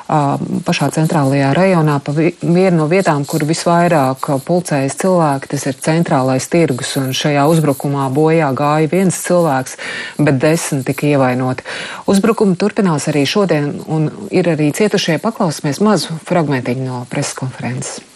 [0.08, 5.52] pašā centrālajā rajonā pa vi vienu no vietām, kur visvairāk pulcējas cilvēki.
[5.54, 9.78] Tas ir centrālais tirgus, un šajā uzbrukumā bojā gāja viens cilvēks,
[10.20, 11.66] bet desmit tika ievainoti.
[12.10, 15.20] Uzbrukumi turpinās arī šodien, un ir arī cietušie.
[15.24, 18.09] Paklausīsimies mazu fragmentiņu no preskonferences.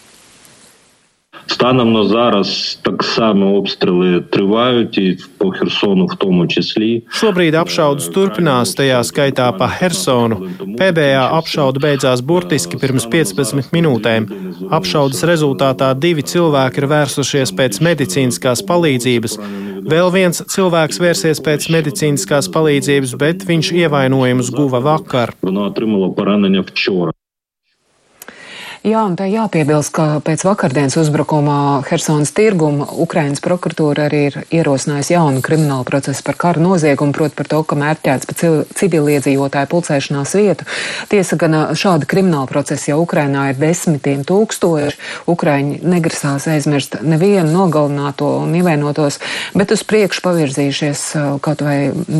[1.45, 7.03] Станом на зараз так само обстріли тривають і по Херсону в тому числі.
[7.09, 10.49] Šobrīd apšaudas turpinās, tajā skaitā pa Hersonu.
[10.79, 14.29] Pēdējā apšauda beidzās burtiski pirms 15 minūtēm.
[14.77, 19.39] Apšaudas rezultātā divi cilvēki ir vērsušies pēc medicīniskās palīdzības.
[19.89, 25.33] Vēl viens cilvēks vērsies pēc medicīniskās palīdzības, bet viņš ievainojumus guva vakar.
[25.41, 27.11] Вона отримала поранення вчора.
[28.84, 35.14] Jā, un tā jāpiebilst, ka pēc vakardienas uzbrukumā Helsonas tirguma Ukrainas prokuratūra arī ir ierosinājusi
[35.14, 38.36] jaunu kriminālu procesu par karu noziegumu, proti par to, ka mērķēts pa
[38.76, 40.68] civiliedzīvotāju pulcēšanās vietu.
[41.08, 45.00] Tiesa gan šāda krimināla procesa jau Ukrainā ir desmitiem tūkstoši.
[45.32, 49.16] Ukraiņi negrasās aizmirst nevienu nogalināto un ievainotos,
[49.56, 51.06] bet uz priekšu pavirzījušies
[51.40, 51.78] kaut vai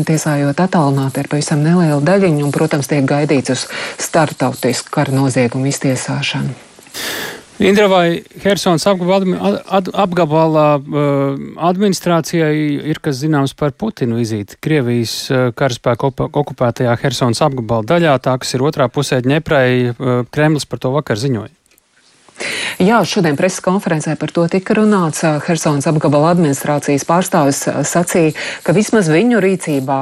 [0.09, 3.69] tiesājot attālināti ar pavisam nelielu daļiņu, un, protams, tiek gaidīts uz
[4.09, 6.54] startautisku karu noziegumu iztiesāšanu.
[7.63, 9.61] Indra vai Helsons apgabala,
[9.95, 10.65] apgabala
[11.69, 12.55] administrācijai
[12.91, 15.13] ir kas zināms par Putinu vizīti Krievijas
[15.55, 19.95] karaspēka okupētajā Helsons apgabala daļā, tā kas ir otrā pusē Ņeprai.
[20.35, 21.53] Kremlis par to vakar ziņoja.
[22.83, 25.23] Jā, šodien preses konferencē par to tika runāts.
[25.47, 28.35] Helsons apgabala administrācijas pārstāvis sacīja,
[28.67, 29.99] ka vismaz viņu rīcībā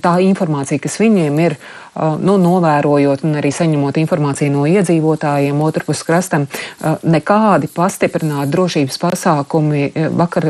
[0.00, 1.58] tā informācija, kas viņiem ir,
[1.94, 6.46] nu, novērojot un arī saņemot informāciju no iedzīvotājiem otrpus krastam,
[7.02, 10.48] nekādi pastiprināti drošības pasākumi vakar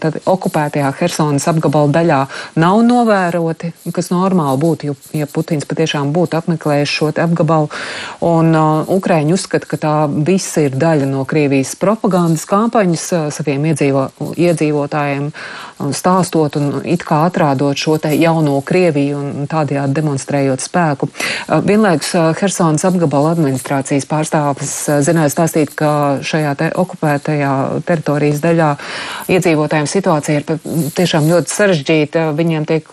[0.00, 2.20] tad, okupētajā Hersonas apgabala daļā
[2.60, 7.70] nav novēroti, kas normāli būtu, ja Putins patiešām būtu apmeklējis šo apgabalu.
[8.26, 13.70] Un uh, Ukraiņi uzskata, ka tā viss ir daļa no Krievijas propagandas kampaņas uh, saviem
[13.72, 14.06] iedzīvo,
[14.36, 15.30] iedzīvotājiem
[15.96, 21.08] stāstot un it kā atrādot šo te jauno Krieviju un tādējādi demonstrējot spēku.
[21.66, 24.74] Vienlaikus Helsonas apgabala administrācijas pārstāvis
[25.06, 27.52] zināja stāstīt, ka šajā te okupētajā
[27.88, 28.70] teritorijas daļā
[29.32, 30.46] iedzīvotājiem situācija ir
[30.96, 32.26] tiešām ļoti sarežģīta.
[32.38, 32.92] Viņiem tiek,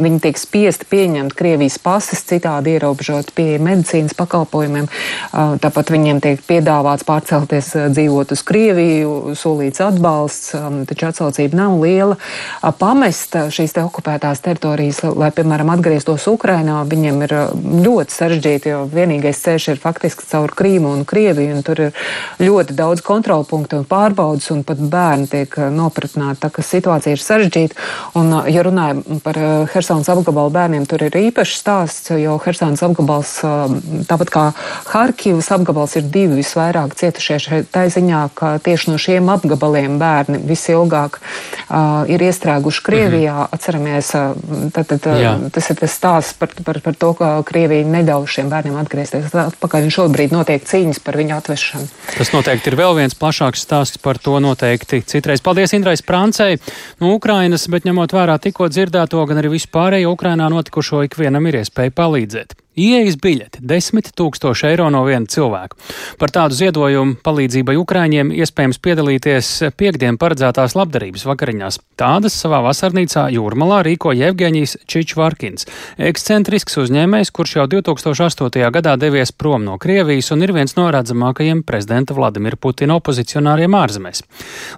[0.00, 4.88] viņi tiek spiesti pieņemt Krievijas pases, citādi ierobežot pie medicīnas pakalpojumiem.
[5.32, 10.54] Tāpat viņiem tiek piedāvāts pārcelties dzīvot uz Krieviju, solīts atbalsts,
[10.88, 17.22] taču atsaucība nav liela liela pamest šīs te okupētās teritorijas, lai, piemēram, atgrieztos Ukrainā, viņiem
[17.26, 17.34] ir
[17.86, 22.02] ļoti sarežģīti, jo vienīgais ceļš ir faktiski caur Krīmu un Krieviju, un tur ir
[22.42, 27.78] ļoti daudz kontrolpunktu un pārbaudas, un pat bērni tiek nopratināti, tā ka situācija ir sarežģīta.
[28.18, 29.38] Un, ja runājam par
[29.72, 33.38] Hersons apgabalu bērniem, tur ir īpašs stāsts, jo Hersons apgabals,
[34.08, 34.46] tāpat kā
[34.90, 40.42] Harkivas apgabals, ir divi visvairāk cietušie šeit tā ziņā, ka tieši no šiem apgabaliem bērni
[40.46, 43.34] visilgāk uh, ir iestrēguši Krievijā.
[43.34, 43.54] Mm -hmm.
[43.56, 44.10] Atceramies,
[44.72, 45.32] tad, tad, Jā.
[45.52, 49.88] tas ir tas stāsts par, par, par to, ka Krievija neļauj šiem bērniem atgriezties atpakaļ,
[49.88, 51.88] un šobrīd notiek cīņas par viņu atvešanu.
[52.18, 55.40] Tas noteikti ir vēl viens plašāks stāsts par to noteikti citreiz.
[55.40, 56.58] Paldies Indrais Prancei
[57.00, 61.90] no Ukrainas, bet ņemot vērā tikko dzirdēto, gan arī vispārējo Ukrainā notikušo, ikvienam ir iespēja
[61.90, 62.65] palīdzēt.
[62.76, 65.78] Ieejas biļete- 10 tūkstoši eiro no viena cilvēka.
[66.20, 69.48] Par tādu ziedojumu palīdzībai Ukraiņiem iespējams piedalīties
[69.80, 71.78] piekdien paredzētās labdarības vakariņās.
[71.96, 75.64] Tādas savā vasarnīcā Jūrmalā rīko Jevgeņijs Čičvarkins,
[75.96, 78.68] ekscentrisks uzņēmējs, kurš jau 2008.
[78.70, 84.20] gadā devies prom no Krievijas un ir viens no redzamākajiem prezidenta Vladimira Putina opozicionāriem ārzemēs.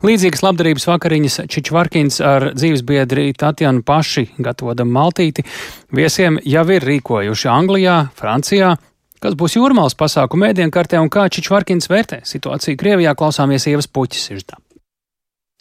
[0.06, 5.42] Līdzīgas labdarības vakariņas Čičvarkins ar dzīvesbiedri Tatjanu paši gatavojam maltīti
[5.90, 7.87] viesiem jau ir rīkojuši Anglijā.
[7.88, 8.76] Itālijā, Francijā.
[9.18, 14.58] Kas būs jūrmālas pasākumu mēdienkartē un kā Čičvarkins vērtē situāciju Krievijā, klausāmies Ievas puķis siždā.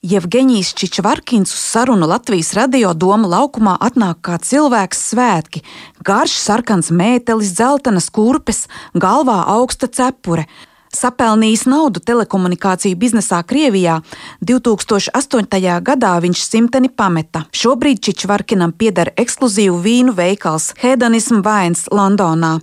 [0.06, 5.63] Jevgeņijs Čičvarkins uz sarunu Latvijas radio doma laukumā atnāk kā cilvēks svētki.
[6.06, 10.46] Garš sarkans mētelis, dzeltenas kurpes, galvā augsta cepure.
[10.93, 14.00] Sapelnījis naudu telekomunikāciju biznesā Krievijā,
[14.41, 15.47] 2008.
[15.84, 17.43] gadā viņš simteni pameta.
[17.52, 22.58] Šobrīd Čičvarkinam pieder ekskluzīvu vīnu veikals Hedonism Vines Londonā.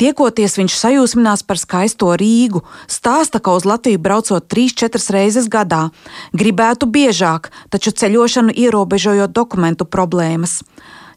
[0.00, 5.90] Tiekoties viņš sajūsminās par skaisto Rīgu, stāsta, ka uz Latviju braucot 3-4 reizes gadā.
[6.34, 10.60] Gribētu biežāk, taču ceļošanu ierobežojot dokumentu problēmas.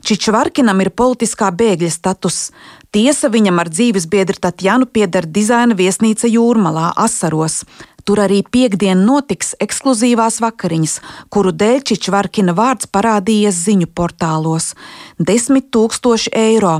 [0.05, 2.51] Čičvarkinam ir politiskā bēgļa status.
[2.93, 7.63] Tiesa viņam ar dzīves biedru Tatjanu pieder dizaina viesnīca Jūrmalā, Asaros.
[8.05, 10.99] Tur arī piekdien notiks ekskluzīvās vakariņas,
[11.33, 14.75] kuru dēļ Čičvarkina vārds parādījies ziņu portālos.
[15.17, 16.75] Desmit tūkstoši eiro.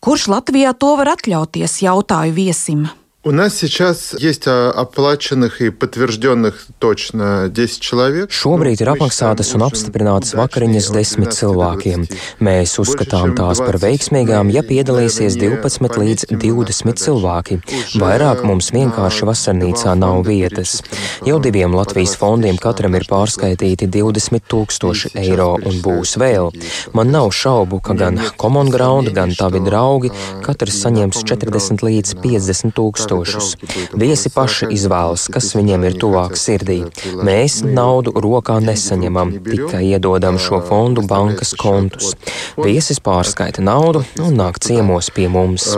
[0.00, 2.88] Kurš Latvijā to var atļauties, jautāju viesim.
[3.27, 8.29] У нас сейчас есть оплаченных и подтвержденных точно 10 человек.
[8.29, 12.03] Šobrīd ir apmaksātas un apstiprinātas vakariņas desmit cilvēkiem.
[12.37, 17.57] Mēs uzskatām tās par veiksmīgām, ja piedalīsies 12 līdz 20 cilvēki.
[17.97, 20.83] Vairāk mums vienkārši vasarnīcā nav vietas.
[21.25, 26.53] Jau diviem Latvijas fondiem katram ir pārskaitīti 20 tūkstoši eiro un būs vēl.
[26.93, 30.13] Man nav šaubu, ka gan Common Ground, gan tavi draugi
[30.45, 33.56] katrs saņems 40 līdz 50 tūkstoši tūkstošus.
[33.98, 36.80] Viesi paši izvēlas, kas viņiem ir tuvāk sirdī.
[37.26, 42.14] Mēs naudu rokā nesaņemam, tikai iedodam šo fondu bankas kontus.
[42.60, 45.68] Viesis pārskaita naudu un nāk ciemos pie mums.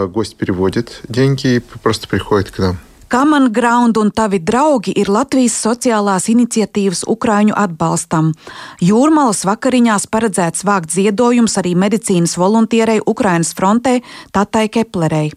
[3.12, 8.31] Common Ground un tavi draugi ir Latvijas sociālās iniciatīvas Ukrāņu atbalstam.
[8.81, 13.99] Jūrmalas vakariņās paredzēts vākt ziedojums arī medicīnas volontierei Ukrainas frontē
[14.33, 15.29] Tatai Keplerei.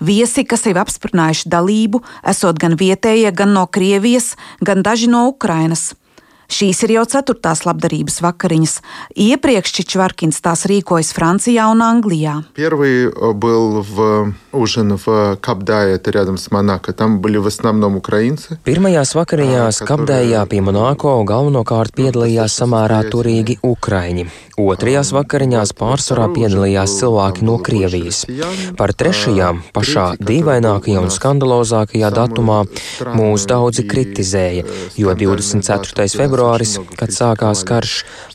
[0.00, 2.02] Viesi, kas jau apsprinājuši dalību,
[2.32, 5.92] esot gan vietējie, gan no Krievijas, gan daži no Ukrainas.
[6.51, 8.77] Šīs ir jau ceturtās labdarības vakariņas.
[9.19, 12.43] Iepriekš Čičvarkins tās rīkojas Francijā un Anglijā.
[12.55, 16.93] Первый был в ужин в Кабдае, это рядом с Монако.
[16.93, 18.57] Там были в основном украинцы.
[18.63, 24.29] Pirmajās vakariņās Kabdējā pie Monako galvenokārt piedalījās samērā turīgi ukraiņi.
[24.57, 28.23] Otrajās vakariņās pārsvarā piedalījās cilvēki no Krievijas.
[28.79, 32.63] Par trešajām, pašā dīvainākajā un skandalozākajā datumā
[33.13, 34.63] mūs daudzi kritizēja,
[34.97, 36.07] jo 24.
[36.17, 37.92] februārī februāris, kad sākās karš,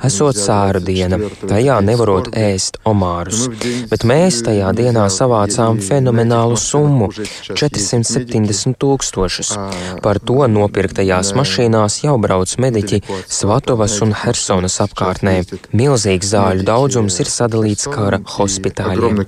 [0.07, 3.47] esot sēru diena, tajā nevarot ēst omārus.
[3.91, 7.09] Bet mēs tajā dienā savācām fenomenālu summu-
[7.59, 9.57] 470 tūkstošus.
[10.01, 15.43] Par to nopirktajās mašīnās jau brauc mediķi Svatovas un Hersonas apkārtnē.
[15.73, 19.25] Milzīgs zāļu daudzums ir sadalīts kara hospitāļiem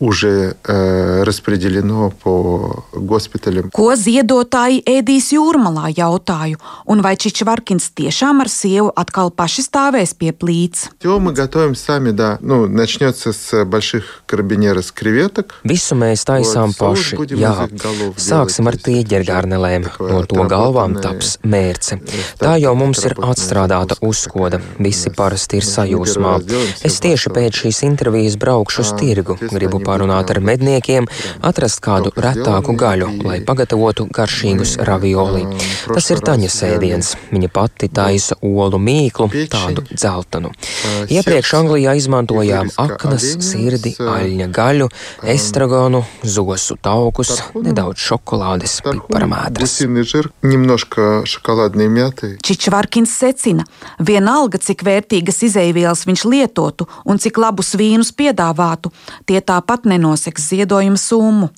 [0.00, 3.70] уже э, распределено по госпиталям.
[3.72, 10.32] Ko ziedotāji ēdīs jūrmalā jautāju, un vai Čičvarkins tiešām ar sievu atkal paši stāvēs pie
[10.36, 10.90] plīts?
[11.00, 12.38] Все мы готовим сами, да.
[12.40, 15.54] Ну, начнется с больших карабинеров креветок.
[15.64, 17.68] Visu mēs taisām paši, jā.
[18.16, 22.00] Sāksim ar tīģergārnelēm, no to galvām taps mērce.
[22.38, 26.36] Tā jau mums ir atstrādāta uzkoda, visi parasti ir sajūsmā.
[26.84, 31.09] Es tieši pēc šīs intervijas braukšu uz tirgu, gribu parunāt ar medniekiem,
[31.43, 35.43] atrast kādu retāku gaļu, lai pagatavotu garšīgus ravioli.
[35.91, 37.13] Tas ir taņa sēdiens.
[37.31, 40.51] Viņa pati taisa olu mīklu, tādu dzeltenu.
[41.11, 44.87] Iepriekš Anglijā izmantojām aknas, sirdi, aļņa gaļu,
[45.33, 49.77] estragonu, zosu taukus, nedaudz šokolādes, piparamētras.
[52.47, 53.65] Čičvarkins secina,
[53.99, 58.91] vienalga, cik vērtīgas izeivielas viņš lietotu un cik labus vīnus piedāvātu,
[59.29, 61.50] tie tāpat nenoseks ziedojuma summu.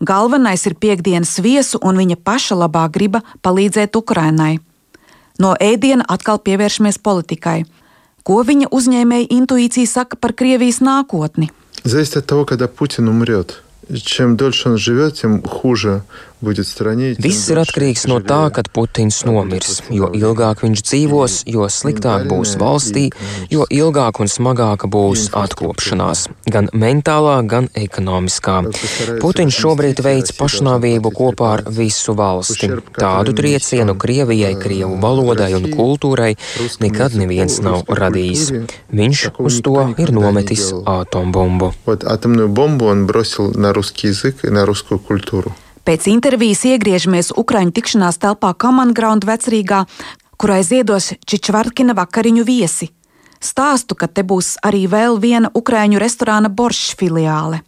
[0.00, 4.60] Galvenais ir piekdienas viesu un viņa paša labā griba palīdzēt Ukrainai.
[5.38, 7.64] No ēdiena atkal pievēršamies politikai.
[8.22, 11.50] Ko viņa uzņēmēja intuīcija saka par Krievijas nākotni?
[11.84, 13.62] Зависит от того, когда Путин умрет.
[14.04, 16.02] Чем дольше он живет, тем хуже
[16.42, 19.80] Viss ir atkarīgs no tā, kad Putins nomirs.
[19.90, 23.08] Jo ilgāk viņš dzīvos, jo sliktāk būs valstī,
[23.50, 26.28] jo ilgāk un smagāka būs atkopšanās.
[26.46, 28.60] Gan mentālā, gan ekonomiskā.
[29.18, 32.70] Putins šobrīd veic pašnāvību kopā ar visu valsti.
[32.94, 36.36] Tādu triecienu Krievijai, Krievu valodai un kultūrai
[36.78, 38.46] nekad neviens nav radījis.
[38.94, 41.74] Viņš uz to ir nometis atombumbu.
[41.88, 45.54] Атомную бомбу он бросил на русский язык и на русскую культуру.
[45.83, 49.81] Pēc intervijas iegriežamies Ukraiņu tikšanās telpā Kamangraund vecrīgā,
[50.39, 52.87] kurai ziedos Čičvarkina vakariņu viesi.
[53.43, 57.59] Stāstu, ka te būs arī vēl viena Ukrāņu restorāna boršs filiāle.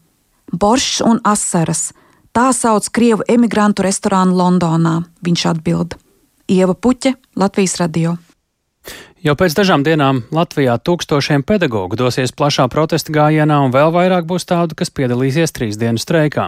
[0.47, 1.91] Boršs un asaras-
[2.35, 5.99] tā sauc Krievu emigrantu restorānu Londonā, viņš atbild.
[6.47, 8.17] Ieva Puķe, Latvijas radio.
[9.25, 14.43] Jau pēc dažām dienām Latvijā tūkstošiem pedagoģu dosies plašā protesta gājienā, un vēl vairāk būs
[14.45, 16.43] tādu, kas piedalīsies trīs dienu streikā.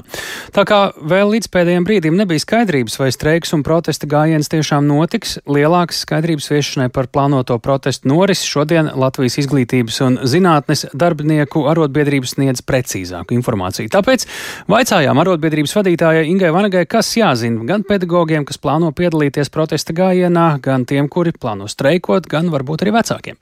[0.53, 5.39] Tā kā vēl līdz pēdējiem brīdim nebija skaidrības, vai streiks un protesta gājiens tiešām notiks,
[5.49, 12.61] lielākas skaidrības viešanai par plānoto protestu norisi šodien Latvijas izglītības un zinātnes darbinieku arotbiedrības sniedz
[12.61, 13.89] precīzāku informāciju.
[13.97, 14.27] Tāpēc
[14.69, 20.85] vaicājām arotbiedrības vadītājai Ingai Vanagai, kas jāzina gan pedagogiem, kas plāno piedalīties protesta gājienā, gan
[20.85, 23.39] tiem, kuri plāno streikot, gan varbūt varbūt arī vecākiem.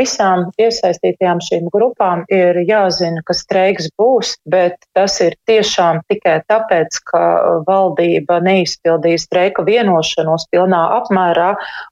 [0.00, 7.00] Visām iesaistītajām šīm grupām ir jāzina, ka streiks būs, bet tas ir tiešām tikai tāpēc,
[7.10, 7.22] ka
[7.66, 11.50] valdība neizpildīja streika vienošanos pilnā apmērā.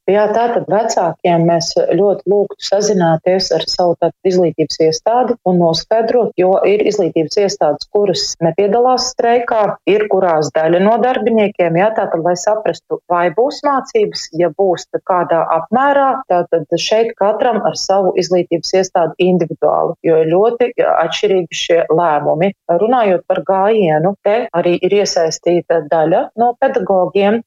[0.08, 3.96] Jā, tātad vecākiem mēs ļoti lūgtu sazināties ar savu
[4.28, 10.96] izglītības iestādi un noskaidrot, jo ir izglītības iestādes, kuras nepiedalās streikā, ir kurās daļa no
[11.02, 17.12] darbiniekiem, jā, tātad, lai saprastu, vai būs mācības, ja būs, tad kādā apmērā, tātad šeit
[17.18, 22.52] katram ar savu izglītības iestādi individuāli, jo ir ļoti atšķirīgi šie lēmumi.
[22.82, 27.40] Runājot par gājienu, te arī ir iesaistīta daļa no pedagogiem,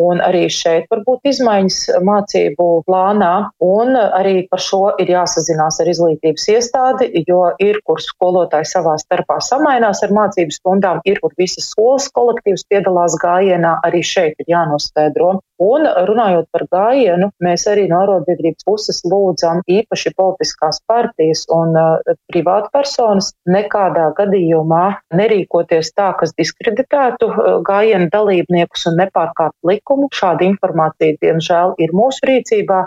[0.00, 3.32] Un arī šeit var būt izmaiņas mācību plānā,
[3.64, 9.40] un arī par šo ir jāsazinās ar izglītības iestādi, jo ir, kur skolotāji savā starpā
[9.44, 15.38] samainās ar mācību stundām, ir, kur visas skolas kolektīvs piedalās gājienā, arī šeit ir jānoskaidro.
[15.60, 22.14] Un runājot par gājienu, mēs arī no arotbiedrības puses lūdzam īpaši politiskās partijas un uh,
[22.32, 24.86] privātpersonas nekādā gadījumā
[25.20, 29.89] nerīkoties tā, kas diskreditētu uh, gājienu dalībniekus un nepārkāpt likumu.
[30.14, 32.82] Šāda informācija, diemžēl, ir mūsu rīcībā,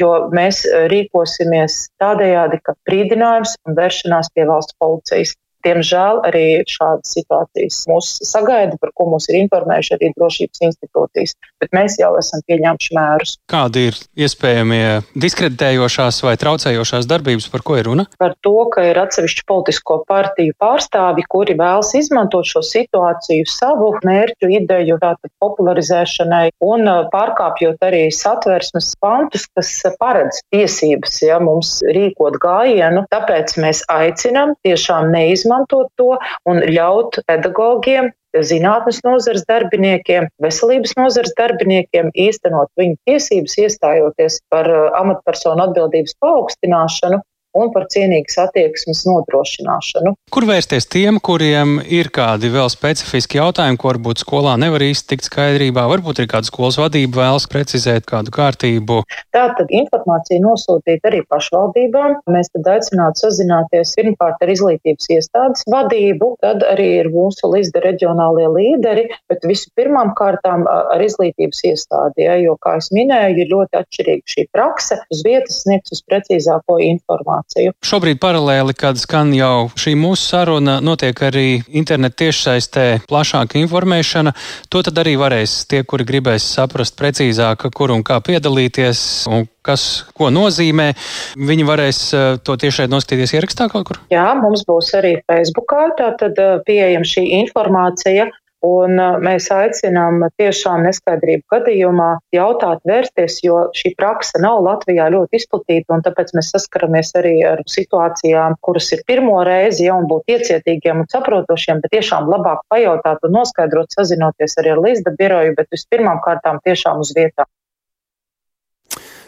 [0.00, 5.34] jo mēs uh, rīkosimies tādējādi, ka brīdinājums un vēršanās pie valsts policijas
[5.64, 11.72] Diemžēl arī šādas situācijas mūs sagaida, par ko mūs ir informējuši arī drošības institūcijas, bet
[11.76, 13.36] mēs jau esam pieņēmuši mērus.
[13.50, 14.84] Kādi ir iespējamie
[15.24, 18.06] diskreditējošās vai traucējošās darbības, par ko ir runa?
[18.20, 24.52] Par to, ka ir atsevišķi politisko partiju pārstāvi, kuri vēlas izmantot šo situāciju savu mērķu
[24.60, 32.38] ideju, tātad popularizēšanai un uh, pārkāpjot arī satversmes pantus, kas paredz tiesības, ja mums rīkot
[32.42, 33.04] gājienu.
[33.12, 41.34] Tāpēc mēs aicinam tiešām neizmantot izmantot to un ļaut pedagogiem zinātnes nozares darbiniekiem, veselības nozares
[41.38, 44.66] darbiniekiem īstenot viņu tiesības, iestājoties par
[44.98, 47.20] amatpersonu atbildības paaugstināšanu
[47.54, 50.14] un par cienīgas attieksmes nodrošināšanu.
[50.34, 55.28] Kur vērsties tiem, kuriem ir kādi vēl specifiski jautājumi, ko varbūt skolā nevar īsti tikt
[55.28, 59.00] skaidrībā, varbūt ir kāda skolas vadība vēlas precizēt kādu kārtību?
[59.34, 62.18] Tātad informāciju nosūtīt arī pašvaldībām.
[62.34, 68.48] Mēs tad aicinātu sazināties pirmkārt ar izglītības iestādes vadību, tad arī ir mūsu līdzde reģionālie
[68.50, 73.80] līderi, bet visu pirmām kārtām ar izglītības iestādi, ja, jo, kā es minēju, ir ļoti
[73.82, 74.98] atšķirīga šī prakse.
[75.14, 77.72] Uz vietas sniegs uz precīzāko informāciju informāciju.
[77.84, 84.34] Šobrīd paralēli, kad skan jau šī mūsu saruna, notiek arī interneta tiešsaistē plašāka informēšana.
[84.70, 90.04] To tad arī varēs tie, kuri gribēs saprast precīzāk, kur un kā piedalīties un kas
[90.14, 90.92] ko nozīmē.
[91.36, 94.00] Viņi varēs eh, to tiešai noskatīties ierakstā kaut kur?
[94.12, 98.28] Jā, mums būs arī Facebookā, tātad eh, pieejama šī informācija.
[98.64, 105.98] Un mēs aicinām tiešām neskaidrību gadījumā jautāt, vērsties, jo šī praksa nav Latvijā ļoti izplatīta,
[105.98, 111.04] un tāpēc mēs saskaramies arī ar situācijām, kuras ir pirmo reizi, ja un būt iecietīgiem
[111.04, 116.24] un saprotošiem, bet tiešām labāk pajautāt un noskaidrot, sazinoties arī ar līdzda biroju, bet vispirmām
[116.24, 117.50] kārtām tiešām uz vietām.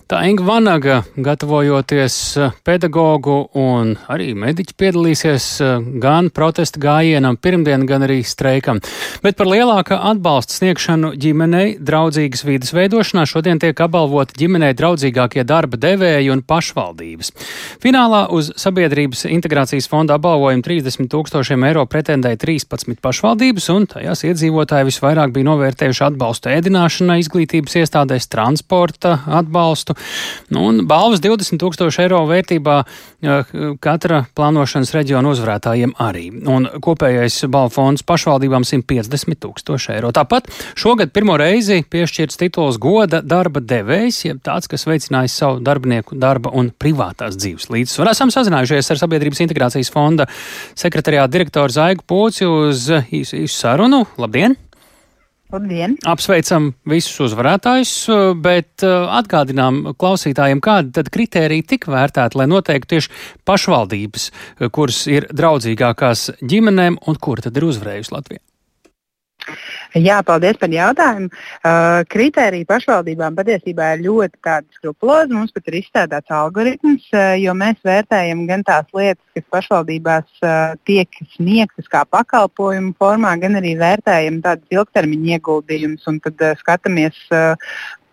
[0.07, 7.83] Tā Inga Vanaga, gatavojoties eh, pedagogu un arī mediķi piedalīsies eh, gan protesta gājienam pirmdien,
[7.91, 8.79] gan arī streikam.
[9.25, 15.81] Bet par lielāka atbalsta sniegšanu ģimenei draudzīgas vīdes veidošanā šodien tiek apbalvoti ģimenei draudzīgākie darba
[15.83, 17.33] devēji un pašvaldības.
[17.83, 24.87] Finālā uz sabiedrības integrācijas fonda apbalvojumu 30 tūkstošiem eiro pretendēja 13 pašvaldības, un tajās iedzīvotāji
[24.93, 29.96] visvairāk bija novērtējuši atbalstu ēdināšanai, izglītības iestādēs, transporta atbalstu
[30.55, 32.77] Nu, un balvas 20 tūkstoši eiro vērtībā
[33.83, 36.27] katra plānošanas reģiona uzvarētājiem arī.
[36.53, 40.13] Un kopējais balvu fonds pašvaldībām 150 tūkstoši eiro.
[40.17, 46.19] Tāpat šogad pirmo reizi piešķirts tituls goda darba devējs, jeb tāds, kas veicinājis savu darbinieku
[46.21, 48.13] darba un privātās dzīves līdzsvaru.
[48.13, 50.29] Esam sazinājušies ar Sabiedrības integrācijas fonda
[50.77, 54.05] sekretariāta direktoru Zaigu Pūci uz īsu sarunu.
[54.21, 54.59] Labdien!
[55.57, 55.95] Labdien!
[56.05, 57.93] Apsveicam visus uzvarētājus,
[58.45, 63.15] bet uh, atgādinām klausītājiem, kāda tad kritērija tika vērtēta, lai noteiktu tieši
[63.49, 64.29] pašvaldības,
[64.77, 68.45] kuras ir draudzīgākās ģimenēm un kur tad ir uzvarējusi Latvija.
[69.95, 71.29] Jā, paldies par jautājumu.
[71.31, 75.33] Uh, kritērija pašvaldībām patiesībā ir ļoti skrupulozi.
[75.33, 80.75] Mums pat ir izstrādāts algoritms, uh, jo mēs vērtējam gan tās lietas, kas pašvaldībās uh,
[80.89, 87.21] tiek sniegtas kā pakalpojumu formā, gan arī vērtējam tādus ilgtermiņa ieguldījumus un tad uh, skatāmies.
[87.31, 87.55] Uh,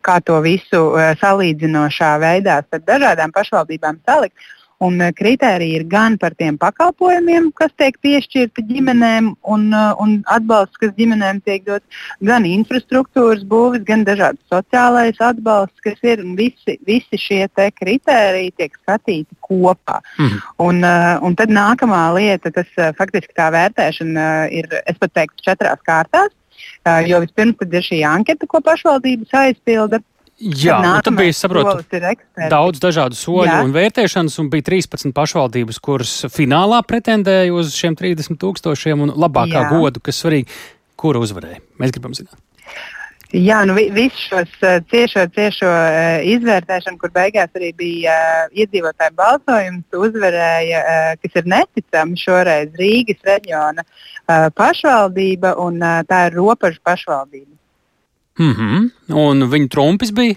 [0.03, 4.35] Kā to visu uh, salīdzinošā veidā starp dažādām pašvaldībām salikt.
[4.83, 10.15] Un eh, kritērija ir gan par tiem pakalpojumiem, kas tiek piešķirti ģimenēm, un, eh, un
[10.33, 16.23] atbalsts, kas ģimenēm tiek dots, gan infrastruktūras būvis, gan dažāds sociālais atbalsts, kas ir.
[16.33, 19.99] Visi, visi šie kritēriji tiek skatīti kopā.
[20.17, 20.37] Mm.
[20.65, 25.83] Un, eh, un tad nākamā lieta, tas faktiski tā vērtēšana ir, es pat teiktu, četrās
[25.87, 26.31] kārtās.
[27.07, 29.99] Jo vispirms ir šī anketa, ko pašvaldības aizpilda.
[30.43, 31.83] Jā, nu, tad bija saprotu,
[32.51, 33.59] daudz dažādu soļu Jā.
[33.63, 39.61] un vērtēšanas, un bija 13 pašvaldības, kuras finālā pretendēja uz šiem 30 tūkstošiem un labākā
[39.61, 39.69] Jā.
[39.71, 40.51] godu, kas svarīgi,
[40.99, 41.61] kura uzvarēja.
[41.79, 42.35] Mēs gribam zināt.
[43.33, 48.51] Jā, nu vi, visu šos uh, ciešo, ciešo uh, izvērtēšanu, kur beigās arī bija uh,
[48.53, 50.83] iedzīvotāju balsojums, uzvarēja,
[51.23, 53.87] kas ir neticami šoreiz Rīgas reģiona
[54.53, 57.49] pašvaldība, un tā ir robežu pašvaldība.
[58.39, 58.89] Mm -hmm.
[59.13, 60.35] Un viņa trumpis bija?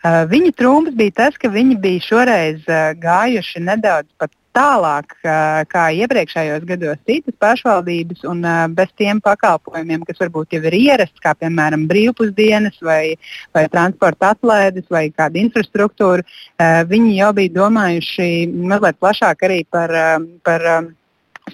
[0.00, 5.60] Uh, viņa trumps bija tas, ka viņi bija šoreiz uh, gājuši nedaudz pat tālāk uh,
[5.68, 11.20] kā iepriekšējos gados citas pašvaldības, un uh, bez tiem pakalpojumiem, kas varbūt jau ir ierasts,
[11.20, 13.18] kā piemēram brīvpusdienas vai,
[13.52, 18.30] vai transporta atlaides vai kāda infrastruktūra, uh, viņi jau bija domājuši
[18.72, 20.16] mazliet plašāk arī par, uh,
[20.48, 20.88] par uh,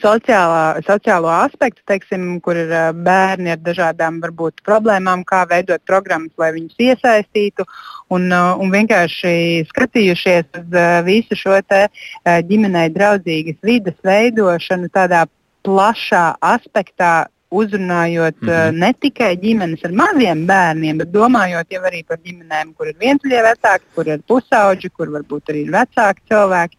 [0.00, 2.72] sociālā, sociālo aspektu, teiksim, kur ir
[3.06, 7.66] bērni ar dažādām varbūt, problēmām, kā veidot programmas, lai viņus iesaistītu.
[8.14, 10.76] Un, un vienkārši skatījušies uz
[11.06, 11.56] visu šo
[12.50, 15.24] ģimenei draudzīgas vidas veidošanu tādā
[15.66, 18.78] plašā aspektā, uzrunājot mm -hmm.
[18.78, 23.42] ne tikai ģimenes ar maziem bērniem, bet domājot jau arī par ģimenēm, kur ir vientuļie
[23.42, 26.76] vecāki, kur ir pusauģi, kur varbūt arī ir vecāki cilvēki.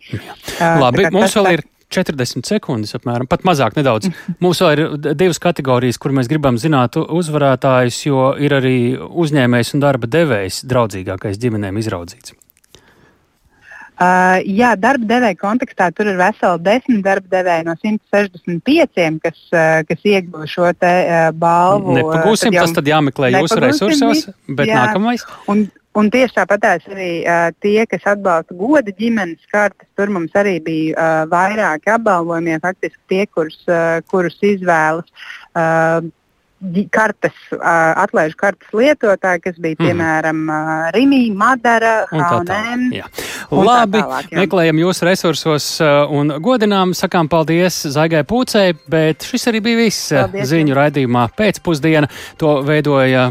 [0.60, 1.64] Labi, mums vēl ir
[1.94, 4.10] 40 sekundes, apmēram, pat mazāk nedaudz.
[4.44, 9.86] Mums vēl ir divas kategorijas, kur mēs gribam zināt uzvarētājus, jo ir arī uzņēmējs un
[9.86, 12.36] darba devējs draudzīgākais ģimenēm izraudzīts.
[13.98, 19.80] Uh, jā, darba devēja kontekstā tur ir veseli desmit darba devēji no 165, kas, uh,
[19.90, 21.96] kas ieguva šo te, uh, balvu.
[21.98, 24.22] Nepagūsim, tad jau, tas tad jāmeklē jūsu resursos,
[24.52, 24.84] bet jā.
[24.84, 25.26] nākamais.
[25.50, 25.66] Un,
[25.98, 30.94] Un tieši tāpat arī uh, tie, kas atbalsta goda ģimenes kartes, tur mums arī bija
[30.94, 32.60] uh, vairāki apbalvojumi.
[32.62, 35.10] Faktiski tie, kurus, uh, kurus izvēlas
[35.58, 36.06] uh,
[36.90, 39.84] kartes, atlaižu kartes lietotāji, kas bija mhm.
[39.86, 40.88] piemēram mm.
[40.96, 42.88] Rīgā, Madara, Haunēm.
[43.54, 45.68] Labi, tālāk, meklējam jūsu resursos
[46.10, 52.10] un godinām, sakām paldies Zaigai Pūcei, bet šis arī bija viss paldies, ziņu raidījumā pēcpusdiena.
[52.42, 53.30] To veidoja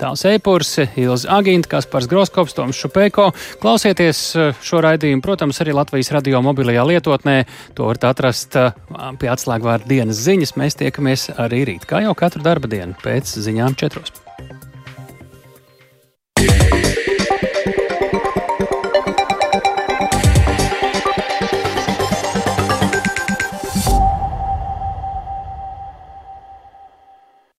[0.00, 3.28] Tāls Eipurs, Ilza Agīnta, Kaspars Groskops, Toms Šupēko.
[3.62, 4.22] Klausieties
[4.64, 7.38] šo raidījumu, protams, arī Latvijas radio mobilajā lietotnē.
[7.78, 10.56] To varat atrast pie atslēgvārda dienas ziņas.
[10.60, 14.16] Mēs tiekamies arī rīt, kā jau katru darba dienu pēc ziņām četros.